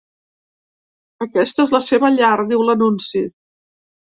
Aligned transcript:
Aquesta 1.27 1.65
és 1.67 1.75
la 1.75 1.81
seva 1.91 2.11
llar, 2.17 2.33
diu 2.53 2.67
l’anunci. 2.71 3.25